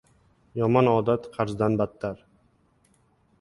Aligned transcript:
•Yomon 0.61 0.89
odat 0.93 1.27
qarzdan 1.35 1.77
battar. 1.83 2.25